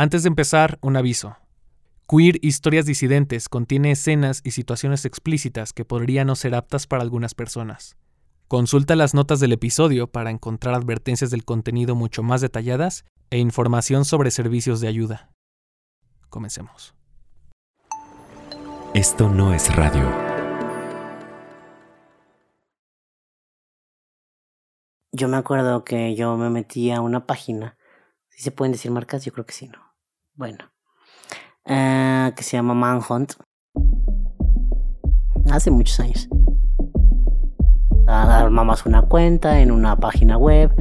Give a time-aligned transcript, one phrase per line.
[0.00, 1.36] Antes de empezar, un aviso.
[2.08, 7.34] Queer Historias Disidentes contiene escenas y situaciones explícitas que podrían no ser aptas para algunas
[7.34, 7.98] personas.
[8.48, 14.06] Consulta las notas del episodio para encontrar advertencias del contenido mucho más detalladas e información
[14.06, 15.32] sobre servicios de ayuda.
[16.30, 16.94] Comencemos.
[18.94, 20.10] Esto no es radio.
[25.12, 27.76] Yo me acuerdo que yo me metí a una página.
[28.30, 29.89] Si se pueden decir marcas, yo creo que sí, ¿no?
[30.40, 30.56] Bueno.
[31.66, 33.34] Eh, que se llama Manhunt.
[35.50, 36.30] Hace muchos años.
[38.06, 40.74] Armabas una cuenta en una página web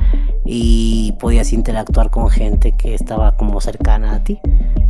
[0.46, 4.40] y podías interactuar con gente que estaba como cercana a ti.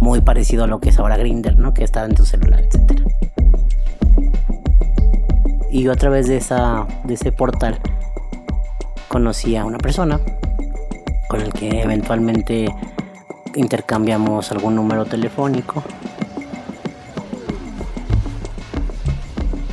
[0.01, 1.73] Muy parecido a lo que es ahora Grinder, ¿no?
[1.73, 3.01] Que está en tu celular, etc.
[5.71, 7.79] Y yo a través de, esa, de ese portal
[9.07, 10.19] conocí a una persona
[11.27, 12.71] con el que eventualmente
[13.55, 15.84] intercambiamos algún número telefónico.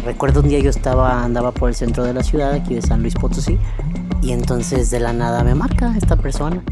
[0.05, 3.03] Recuerdo un día yo estaba andaba por el centro de la ciudad aquí de San
[3.03, 3.59] Luis Potosí
[4.23, 6.63] y entonces de la nada me marca esta persona.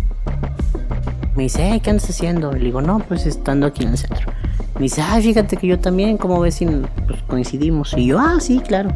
[1.35, 2.53] Me dice, ¿qué andas haciendo?
[2.53, 4.33] Le digo, no, pues estando aquí en el centro.
[4.77, 6.61] Me dice, ah, fíjate que yo también, como ves
[7.07, 7.93] pues, coincidimos?
[7.97, 8.91] Y yo, ah, sí, claro.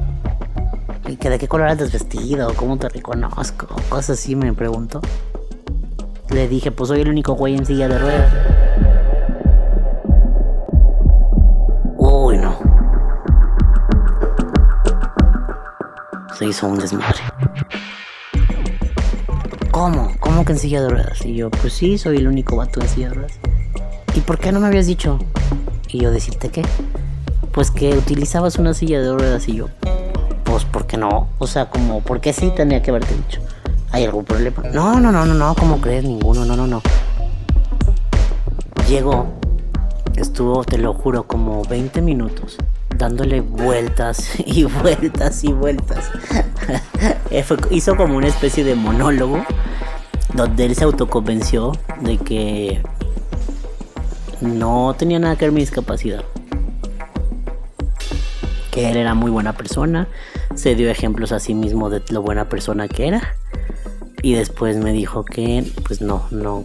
[1.09, 2.53] ¿Y que de qué color andas vestido?
[2.55, 3.67] ¿Cómo te reconozco?
[3.89, 5.01] Cosas así me preguntó.
[6.31, 8.33] Le dije, pues soy el único güey en silla de ruedas.
[11.97, 12.59] Uy, no.
[16.37, 17.21] Se hizo un desmadre.
[19.71, 20.13] ¿Cómo?
[20.21, 21.25] ¿Cómo que en silla de ruedas?
[21.25, 23.39] Y yo, pues sí, soy el único vato en silla de ruedas.
[24.15, 25.19] ¿Y por qué no me habías dicho?
[25.89, 26.63] Y yo, ¿decirte qué?
[27.53, 29.69] Pues que utilizabas una silla de ruedas y yo,
[30.45, 31.29] pues, ¿por qué no?
[31.39, 33.41] O sea, como, ¿por qué sí tenía que haberte dicho?
[33.91, 34.63] ¿Hay algún problema?
[34.73, 36.05] No, no, no, no, no, ¿cómo crees?
[36.05, 36.83] Ninguno, no, no, no.
[38.89, 39.27] Llegó,
[40.17, 42.59] estuvo, te lo juro, como 20 minutos
[42.99, 46.11] dándole vueltas y vueltas y vueltas.
[47.71, 49.45] Hizo como una especie de monólogo
[50.35, 52.83] donde él se autoconvenció de que
[54.41, 56.25] no tenía nada que ver mi discapacidad.
[58.71, 60.09] Que él era muy buena persona.
[60.55, 63.35] Se dio ejemplos a sí mismo de lo buena persona que era
[64.23, 66.65] y después me dijo que pues no, no,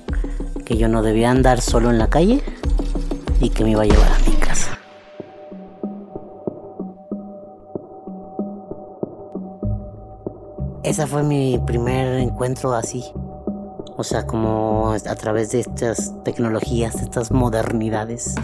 [0.66, 2.42] que yo no debía andar solo en la calle
[3.40, 4.80] y que me iba a llevar a mi casa.
[10.84, 13.04] Ese fue mi primer encuentro así.
[13.96, 18.36] O sea, como a través de estas tecnologías, estas modernidades.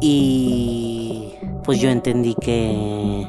[0.00, 3.26] Y pues yo entendí que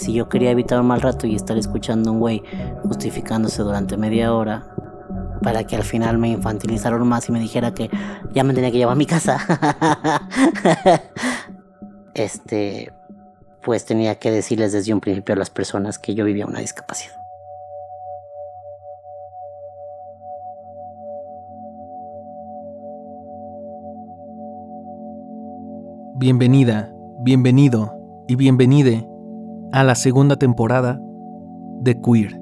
[0.00, 2.42] si yo quería evitar un mal rato y estar escuchando a un güey
[2.82, 4.74] justificándose durante media hora
[5.42, 7.90] para que al final me infantilizaron más y me dijera que
[8.32, 9.38] ya me tenía que llevar a mi casa,
[12.14, 12.92] este,
[13.62, 17.14] pues tenía que decirles desde un principio a las personas que yo vivía una discapacidad.
[26.16, 27.96] Bienvenida, bienvenido
[28.28, 29.09] y bienvenide
[29.72, 31.00] a la segunda temporada
[31.80, 32.40] de Queer,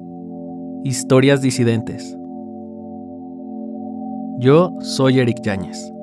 [0.83, 2.17] Historias Disidentes.
[4.39, 5.93] Yo soy Eric Yáñez.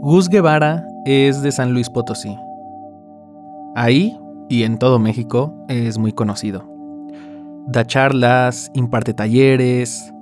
[0.00, 2.36] Gus Guevara es de San Luis Potosí.
[3.76, 4.18] Ahí
[4.48, 6.68] y en todo México es muy conocido.
[7.68, 10.12] Da charlas, imparte talleres,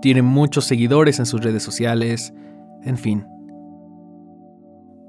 [0.00, 2.32] tiene muchos seguidores en sus redes sociales,
[2.82, 3.26] en fin,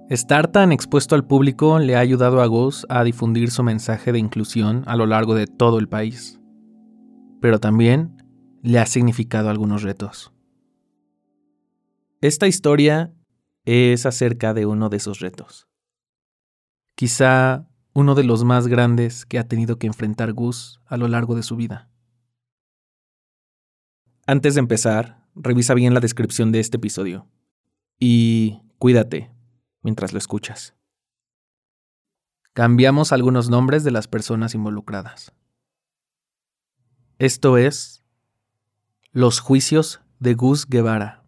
[0.09, 4.19] Estar tan expuesto al público le ha ayudado a Gus a difundir su mensaje de
[4.19, 6.39] inclusión a lo largo de todo el país.
[7.41, 8.23] Pero también
[8.61, 10.31] le ha significado algunos retos.
[12.21, 13.13] Esta historia
[13.65, 15.67] es acerca de uno de esos retos.
[16.95, 21.35] Quizá uno de los más grandes que ha tenido que enfrentar Gus a lo largo
[21.35, 21.89] de su vida.
[24.25, 27.27] Antes de empezar, revisa bien la descripción de este episodio.
[27.99, 29.36] Y cuídate,
[29.87, 30.75] mientras lo escuchas.
[32.51, 35.31] Cambiamos algunos nombres de las personas involucradas.
[37.19, 38.03] Esto es
[39.13, 41.23] Los juicios de Gus Guevara.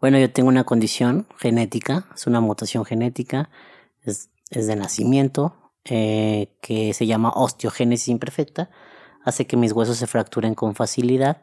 [0.00, 3.50] Bueno, yo tengo una condición genética, es una mutación genética,
[4.00, 8.70] es, de nacimiento, eh, que se llama osteogénesis imperfecta,
[9.26, 11.42] hace que mis huesos se fracturen con facilidad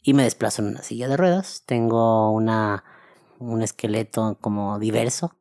[0.00, 1.64] y me desplazo en una silla de ruedas.
[1.66, 2.84] Tengo una,
[3.38, 5.34] un esqueleto como diverso.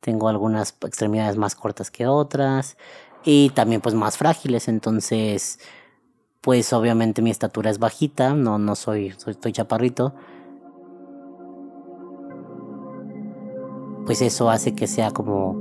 [0.00, 2.76] Tengo algunas extremidades más cortas que otras
[3.24, 4.68] y también pues más frágiles.
[4.68, 5.58] Entonces,
[6.40, 10.14] pues obviamente mi estatura es bajita, no, no soy, soy, estoy chaparrito.
[14.04, 15.60] Pues eso hace que sea como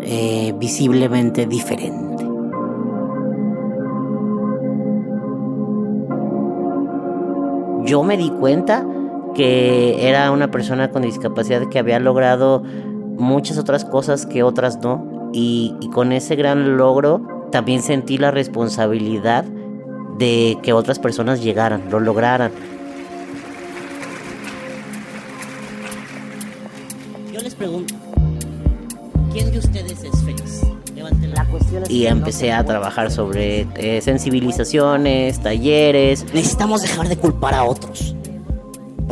[0.00, 2.26] eh, visiblemente diferente.
[7.84, 8.86] Yo me di cuenta
[9.34, 15.30] que era una persona con discapacidad que había logrado muchas otras cosas que otras no.
[15.32, 19.44] Y, y con ese gran logro también sentí la responsabilidad
[20.18, 22.52] de que otras personas llegaran, lo lograran.
[27.32, 27.94] Yo les pregunto,
[29.32, 30.62] ¿quién de ustedes es feliz?
[30.94, 31.82] Levanten la cuestión.
[31.88, 38.11] Y empecé a trabajar sobre eh, sensibilizaciones, talleres, Necesitamos dejar de culpar a otros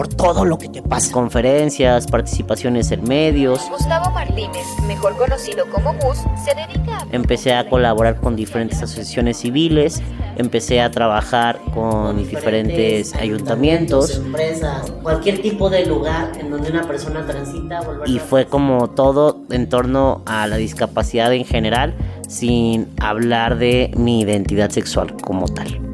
[0.00, 1.12] por todo lo que te pasa.
[1.12, 3.60] conferencias, participaciones en medios.
[3.68, 7.06] Gustavo Martínez, mejor conocido como Gus, se dedica a...
[7.12, 10.00] Empecé a colaborar con diferentes asociaciones civiles,
[10.38, 17.26] empecé a trabajar con diferentes ayuntamientos empresas, cualquier tipo de lugar en donde una persona
[17.26, 21.94] transita, volver y fue como todo en torno a la discapacidad en general
[22.26, 25.89] sin hablar de mi identidad sexual como tal.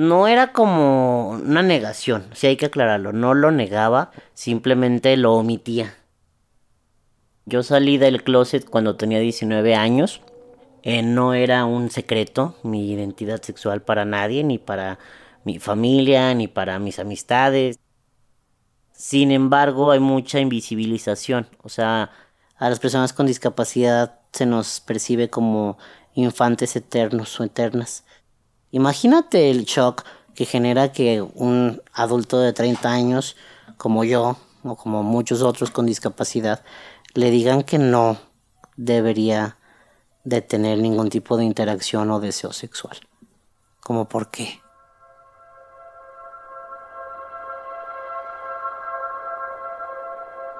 [0.00, 5.94] No era como una negación, sí hay que aclararlo, no lo negaba, simplemente lo omitía.
[7.44, 10.22] Yo salí del closet cuando tenía 19 años,
[10.84, 14.98] eh, no era un secreto mi identidad sexual para nadie, ni para
[15.44, 17.78] mi familia, ni para mis amistades.
[18.92, 22.10] Sin embargo, hay mucha invisibilización, o sea,
[22.56, 25.76] a las personas con discapacidad se nos percibe como
[26.14, 28.06] infantes eternos o eternas.
[28.72, 33.36] Imagínate el shock que genera que un adulto de 30 años,
[33.76, 36.62] como yo, o como muchos otros con discapacidad,
[37.14, 38.18] le digan que no
[38.76, 39.56] debería
[40.24, 42.98] de tener ningún tipo de interacción o deseo sexual.
[43.80, 44.60] ¿Como por qué?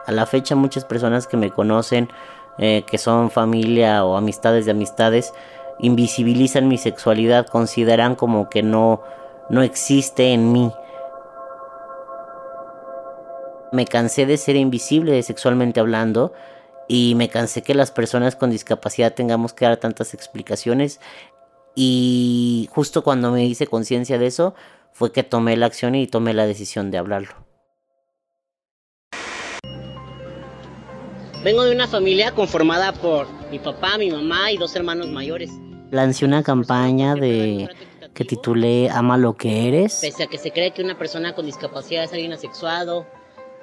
[0.07, 2.09] A la fecha muchas personas que me conocen,
[2.59, 5.33] eh, que son familia o amistades de amistades,
[5.83, 9.03] invisibilizan mi sexualidad, consideran como que no,
[9.49, 10.73] no existe en mí.
[13.73, 16.33] Me cansé de ser invisible sexualmente hablando
[16.89, 21.01] y me cansé que las personas con discapacidad tengamos que dar tantas explicaciones
[21.75, 24.55] y justo cuando me hice conciencia de eso
[24.93, 27.50] fue que tomé la acción y tomé la decisión de hablarlo.
[31.43, 35.51] Vengo de una familia conformada por mi papá, mi mamá y dos hermanos mayores.
[35.91, 37.67] Lancé una campaña de
[38.13, 40.01] que titulé Ama lo que eres.
[40.03, 43.07] Pese a que se cree que una persona con discapacidad es alguien asexuado,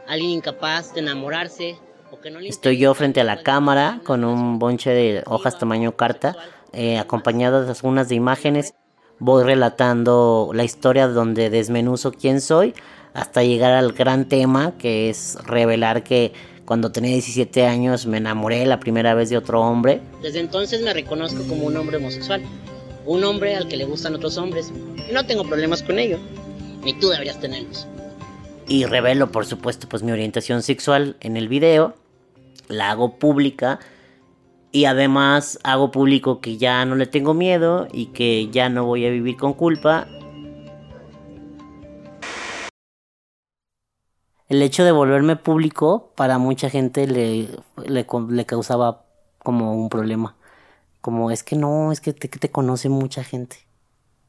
[0.08, 1.78] alguien incapaz de enamorarse,
[2.10, 5.60] o que no le Estoy yo frente a la cámara con un bonche de hojas
[5.60, 6.36] tamaño carta,
[6.74, 8.74] eh, acompañadas de algunas de imágenes.
[9.20, 12.74] Voy relatando la historia donde desmenuzo quién soy
[13.14, 16.34] hasta llegar al gran tema que es revelar que
[16.68, 20.02] cuando tenía 17 años me enamoré la primera vez de otro hombre.
[20.22, 22.44] Desde entonces me reconozco como un hombre homosexual,
[23.06, 24.74] un hombre al que le gustan otros hombres,
[25.10, 26.20] y no tengo problemas con ello,
[26.84, 27.88] ni tú deberías tenerlos.
[28.68, 31.96] y revelo por supuesto pues mi orientación sexual en el video,
[32.68, 33.80] la hago pública
[34.74, 39.06] y además hago público que ya no le tengo miedo y que ya no voy
[39.06, 40.06] a vivir con culpa.
[44.50, 47.50] El hecho de volverme público para mucha gente le,
[47.86, 49.06] le, causaba
[49.40, 50.38] como un problema.
[51.02, 53.58] Como es que no, es que te, que te conoce mucha gente.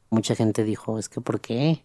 [0.09, 1.83] Mucha gente dijo, es que ¿por qué?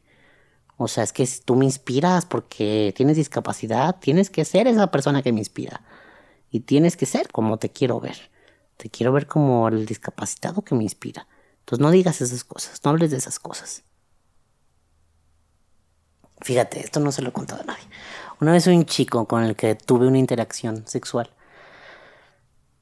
[0.76, 4.90] O sea, es que si tú me inspiras porque tienes discapacidad, tienes que ser esa
[4.90, 5.82] persona que me inspira.
[6.50, 8.30] Y tienes que ser como te quiero ver.
[8.76, 11.28] Te quiero ver como el discapacitado que me inspira.
[11.60, 13.84] Entonces no digas esas cosas, no hables de esas cosas.
[16.42, 17.84] Fíjate, esto no se lo he contado a nadie.
[18.40, 21.30] Una vez un chico con el que tuve una interacción sexual.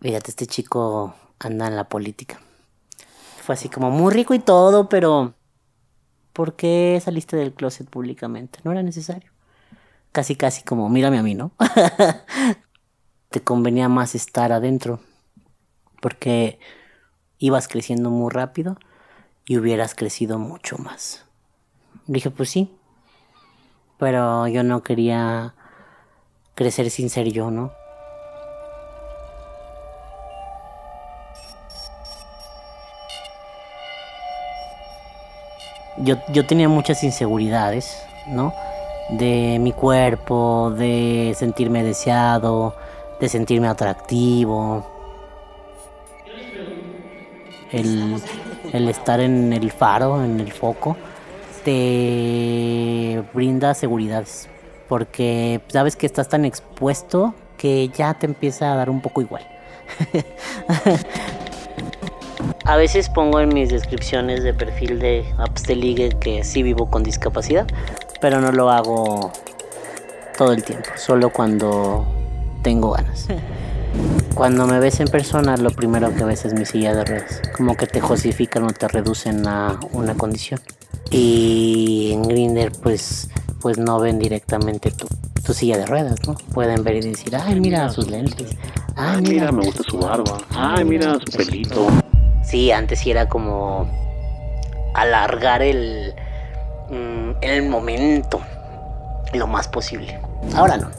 [0.01, 2.41] Fíjate, este chico anda en la política.
[3.43, 5.35] Fue así como muy rico y todo, pero
[6.33, 8.61] ¿por qué saliste del closet públicamente?
[8.65, 9.31] No era necesario.
[10.11, 11.53] Casi, casi como, mírame a mí, ¿no?
[13.31, 15.01] Te convenía más estar adentro,
[16.01, 16.59] porque
[17.39, 18.79] ibas creciendo muy rápido
[19.45, 21.25] y hubieras crecido mucho más.
[22.07, 22.75] Dije, pues sí,
[24.03, 25.55] pero yo no quería
[26.57, 27.71] crecer sin ser yo, ¿no?
[35.99, 38.53] yo, yo tenía muchas inseguridades, ¿no?
[39.11, 42.75] De mi cuerpo, de sentirme deseado,
[43.21, 44.85] de sentirme atractivo.
[47.71, 48.21] El,
[48.73, 50.97] el estar en el faro, en el foco,
[51.65, 54.49] te brinda seguridades.
[54.89, 59.47] Porque sabes que estás tan expuesto que ya te empieza a dar un poco igual.
[62.65, 66.91] a veces pongo en mis descripciones de perfil de apps de ligue que sí vivo
[66.91, 67.67] con discapacidad,
[68.21, 69.33] pero no lo hago
[70.37, 72.07] todo el tiempo, solo cuando
[72.63, 73.29] tengo ganas.
[74.35, 77.43] Cuando me ves en persona, lo primero que ves es mi silla de ruedas.
[77.57, 80.61] Como que te justifican o te reducen a una condición.
[81.11, 83.29] Y en Grinder, pues,
[83.61, 85.07] pues no ven directamente tu,
[85.45, 86.35] tu silla de ruedas, ¿no?
[86.55, 88.57] Pueden ver y decir, ay, mira sus lentes.
[88.97, 90.39] Ay, mira, me gusta su barba.
[90.55, 91.87] Ay, mira su pelito.
[92.43, 93.87] Sí, antes sí era como
[94.95, 96.15] alargar el,
[96.91, 98.41] mm, el momento
[99.35, 100.19] lo más posible.
[100.55, 100.91] Ahora no.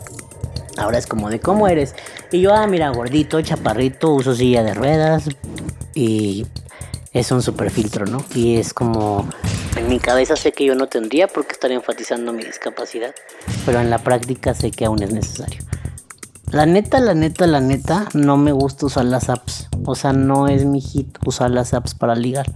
[0.78, 1.96] Ahora es como de cómo eres.
[2.34, 5.30] Y yo, ah, mira, gordito, chaparrito, uso silla de ruedas.
[5.94, 6.48] Y
[7.12, 8.26] es un super filtro, ¿no?
[8.34, 9.30] Y es como.
[9.76, 13.14] En mi cabeza sé que yo no tendría por qué estar enfatizando mi discapacidad.
[13.68, 15.62] Pero en la práctica sé que aún es necesario.
[16.48, 19.70] La neta, la neta, la neta, no me gusta usar las apps.
[19.86, 22.52] O sea, no es mi hit usar las apps para ligar.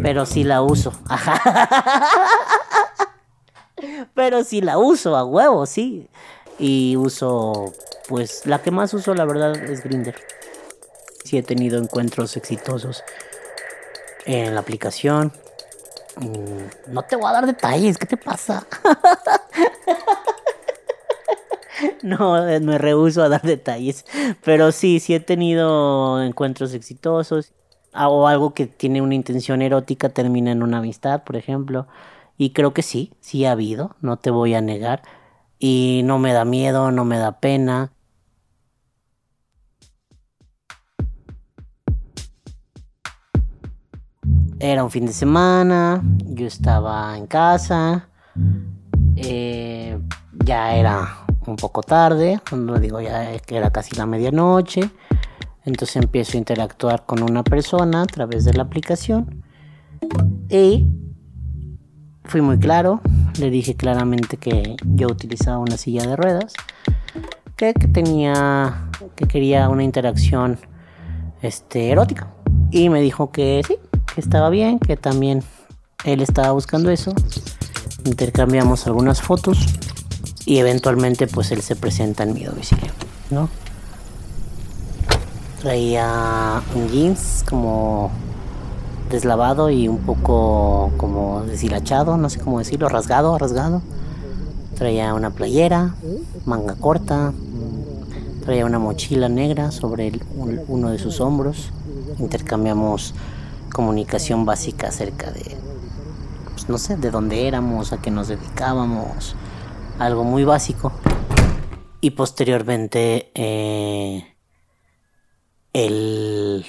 [0.00, 0.92] Pero sí la uso.
[4.14, 6.08] Pero sí la uso a huevo, sí.
[6.60, 7.72] Y uso,
[8.08, 10.14] pues la que más uso la verdad es Grinder.
[11.24, 13.02] Sí he tenido encuentros exitosos
[14.26, 15.32] en la aplicación.
[16.16, 18.66] Mm, No te voy a dar detalles, ¿qué te pasa?
[22.02, 24.04] No, eh, me rehuso a dar detalles.
[24.44, 27.52] Pero sí, sí he tenido encuentros exitosos.
[27.92, 31.86] Ah, O algo que tiene una intención erótica termina en una amistad, por ejemplo.
[32.38, 35.02] Y creo que sí, sí ha habido, no te voy a negar.
[35.66, 37.90] Y no me da miedo, no me da pena.
[44.60, 48.10] Era un fin de semana, yo estaba en casa,
[49.16, 49.98] eh,
[50.44, 54.90] ya era un poco tarde, no digo ya que era casi la medianoche,
[55.64, 59.42] entonces empiezo a interactuar con una persona a través de la aplicación
[60.50, 60.86] y
[62.24, 63.00] fui muy claro,
[63.38, 66.54] le dije claramente que yo utilizaba una silla de ruedas,
[67.56, 70.58] que, que tenía, que quería una interacción
[71.42, 72.28] este, erótica
[72.70, 73.76] y me dijo que sí,
[74.14, 75.42] que estaba bien, que también
[76.04, 77.14] él estaba buscando eso.
[78.04, 79.58] Intercambiamos algunas fotos
[80.44, 82.90] y eventualmente pues él se presenta en mi domicilio,
[83.30, 83.48] ¿no?
[85.60, 88.10] Traía un jeans como
[89.14, 93.80] deslavado y un poco como deshilachado, no sé cómo decirlo, rasgado, rasgado.
[94.76, 95.94] Traía una playera,
[96.44, 97.32] manga corta,
[98.44, 100.12] traía una mochila negra sobre
[100.68, 101.70] uno de sus hombros.
[102.18, 103.14] Intercambiamos
[103.72, 105.56] comunicación básica acerca de,
[106.52, 109.36] pues, no sé, de dónde éramos, a qué nos dedicábamos,
[109.98, 110.92] algo muy básico.
[112.00, 114.34] Y posteriormente, eh,
[115.72, 116.66] el...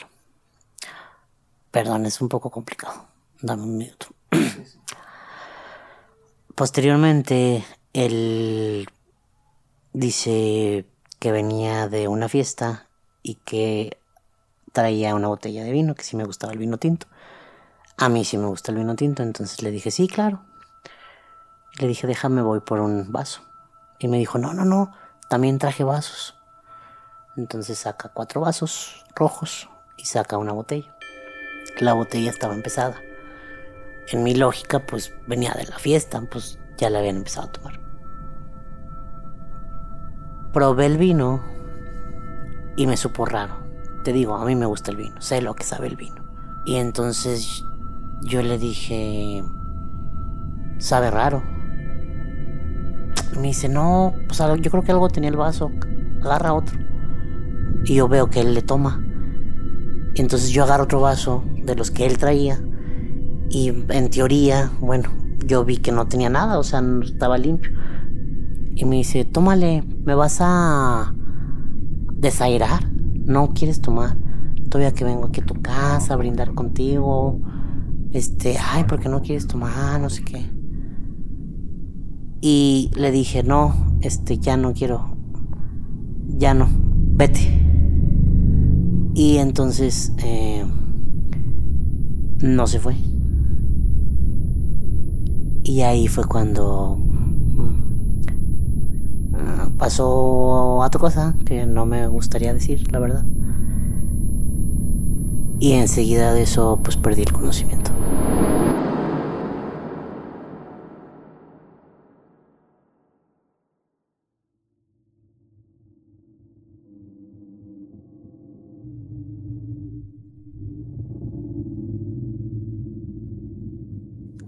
[1.76, 3.06] Perdón, es un poco complicado.
[3.42, 4.08] Dame un minuto.
[6.56, 8.88] Posteriormente, él
[9.92, 10.86] dice
[11.20, 12.88] que venía de una fiesta
[13.24, 13.98] y que
[14.72, 17.08] traía una botella de vino, que sí me gustaba el vino tinto.
[17.98, 20.46] A mí sí me gusta el vino tinto, entonces le dije, sí, claro.
[21.78, 23.42] Le dije, déjame, voy por un vaso.
[24.00, 24.94] Y me dijo, no, no, no,
[25.28, 26.36] también traje vasos.
[27.36, 29.68] Entonces saca cuatro vasos rojos
[29.98, 30.95] y saca una botella.
[31.80, 33.02] La botella estaba empezada.
[34.12, 37.80] En mi lógica, pues venía de la fiesta, pues ya la habían empezado a tomar.
[40.54, 41.44] Probé el vino
[42.78, 43.58] y me supo raro.
[44.04, 46.24] Te digo, a mí me gusta el vino, sé lo que sabe el vino.
[46.66, 47.66] Y entonces
[48.22, 49.44] yo le dije,
[50.78, 51.44] sabe raro.
[53.36, 55.72] Me dice, no, pues yo creo que algo tenía el vaso,
[56.24, 56.78] agarra otro.
[57.84, 59.04] Y yo veo que él le toma.
[60.14, 62.60] Y entonces yo agarro otro vaso de los que él traía.
[63.50, 65.10] Y en teoría, bueno,
[65.46, 67.72] yo vi que no tenía nada, o sea, no estaba limpio.
[68.76, 71.14] Y me dice, tómale, me vas a
[72.14, 72.92] desairar.
[72.92, 74.18] No quieres tomar.
[74.70, 77.40] Todavía que vengo aquí a tu casa a brindar contigo.
[78.12, 80.00] Este, ay, ¿por qué no quieres tomar?
[80.00, 80.50] No sé qué.
[82.42, 85.18] Y le dije, no, este, ya no quiero.
[86.28, 87.62] Ya no, vete.
[89.14, 90.66] Y entonces, eh,
[92.46, 92.96] no se fue.
[95.64, 97.78] Y ahí fue cuando mm,
[99.78, 103.26] pasó otra cosa que no me gustaría decir, la verdad.
[105.60, 107.90] Y enseguida de eso, pues perdí el conocimiento.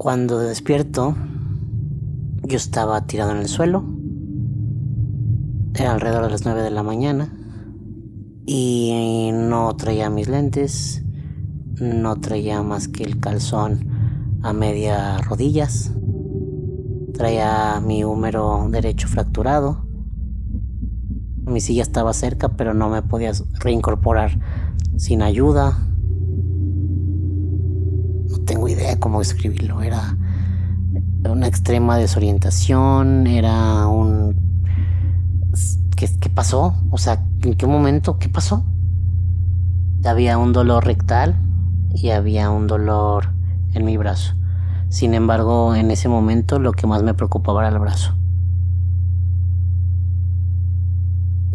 [0.08, 1.18] Cuando despierto,
[2.44, 3.84] yo estaba tirado en el suelo.
[5.76, 7.38] Era alrededor de las 9 de la mañana.
[8.46, 11.04] Y no traía mis lentes.
[11.82, 15.92] No traía más que el calzón a media rodillas.
[17.14, 19.90] Traía mi húmero derecho fracturado.
[21.44, 24.40] Mi silla estaba cerca, pero no me podía reincorporar
[24.96, 25.87] sin ayuda
[29.00, 29.82] cómo escribirlo.
[29.82, 30.16] Era
[31.30, 34.36] una extrema desorientación, era un...
[35.96, 36.76] ¿Qué, ¿Qué, pasó?
[36.92, 38.20] O sea, ¿en qué momento?
[38.20, 38.64] ¿Qué pasó?
[40.06, 41.36] Había un dolor rectal
[41.94, 43.34] y había un dolor
[43.74, 44.34] en mi brazo.
[44.90, 48.16] Sin embargo, en ese momento lo que más me preocupaba era el brazo.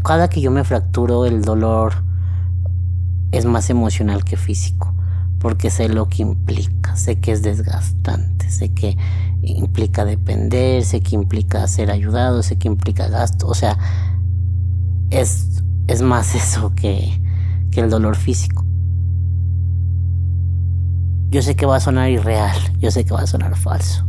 [0.03, 1.93] Cada que yo me fracturo, el dolor
[3.31, 4.93] es más emocional que físico
[5.43, 8.97] porque sé lo que implica, sé que es desgastante, sé que
[9.43, 13.79] implica depender, sé que implica ser ayudado, sé que implica gasto, o sea,
[15.11, 17.21] es, es más eso que,
[17.71, 18.65] que el dolor físico.
[21.31, 24.07] Yo sé que va a sonar irreal, yo sé que va a sonar falso,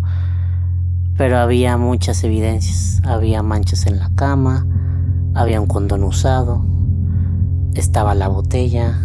[1.15, 4.67] pero había muchas evidencias, había manchas en la cama,
[5.33, 6.65] había un condón usado,
[7.75, 8.99] estaba la botella,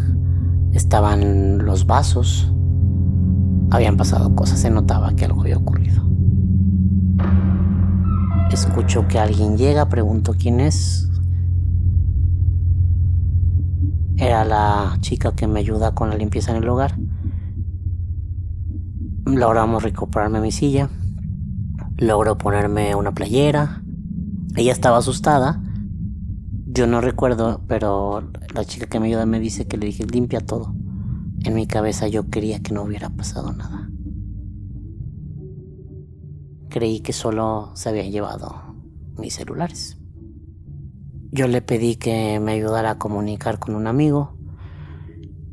[0.73, 2.53] estaban los vasos.
[3.71, 6.03] Habían pasado cosas, se notaba que algo había ocurrido.
[8.51, 11.09] Escucho que alguien llega, pregunto quién es.
[14.17, 16.99] Era la chica que me ayuda con la limpieza en el hogar.
[19.27, 20.89] Logramos recuperarme mi silla.
[21.97, 23.83] Logro ponerme una playera.
[24.57, 25.61] Ella estaba asustada
[26.79, 30.41] yo no recuerdo, pero la chica que me ayuda me dice que le dije limpia
[30.41, 30.77] todo.
[31.45, 33.89] En mi cabeza yo quería que no hubiera pasado nada.
[36.69, 38.75] Creí que solo se habían llevado
[39.17, 39.99] mis celulares.
[41.31, 44.37] Yo le pedí que me ayudara a comunicar con un amigo.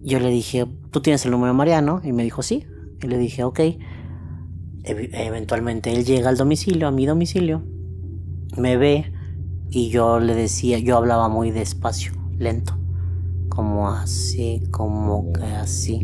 [0.03, 2.01] Yo le dije, ¿tú tienes el número de Mariano?
[2.03, 2.65] Y me dijo, sí.
[3.01, 3.59] Y le dije, ok.
[4.83, 7.63] eventualmente él llega al domicilio, a mi domicilio,
[8.57, 9.11] me ve,
[9.69, 12.77] y yo le decía, yo hablaba muy despacio, lento,
[13.55, 15.99] como así, como que así.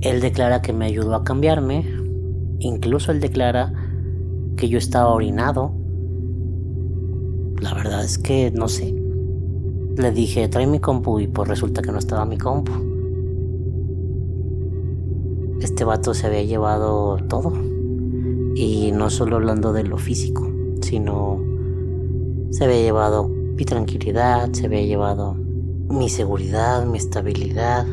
[0.00, 1.84] Él declara que me ayudó a cambiarme,
[2.58, 3.72] incluso él declara
[4.56, 5.72] que yo estaba orinado.
[7.60, 8.94] La verdad es que no sé.
[9.96, 12.72] Le dije, trae mi compu y pues resulta que no estaba mi compu.
[15.60, 17.52] Este vato se había llevado todo.
[18.54, 21.40] Y no solo hablando de lo físico sino
[22.50, 27.86] se había llevado mi tranquilidad, se había llevado mi seguridad, mi estabilidad,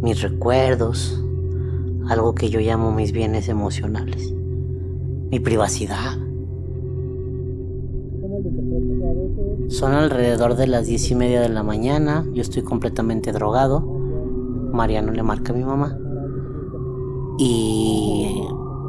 [0.00, 1.22] mis recuerdos,
[2.08, 4.32] algo que yo llamo mis bienes emocionales,
[5.30, 6.16] mi privacidad.
[9.68, 13.80] Son alrededor de las diez y media de la mañana, yo estoy completamente drogado,
[14.72, 15.98] Mariano le marca a mi mamá
[17.38, 18.42] y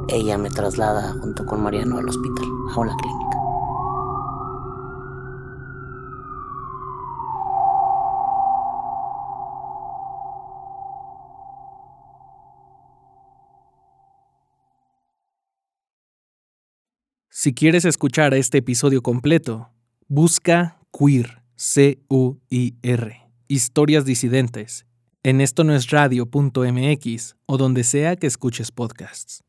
[0.08, 3.39] ella me traslada junto con Mariano al hospital, a una clínica.
[17.42, 19.70] Si quieres escuchar este episodio completo,
[20.10, 24.86] busca Queer, C-U-I-R, Historias Disidentes,
[25.24, 29.42] en esto no es radio.mx o donde sea que escuches podcasts.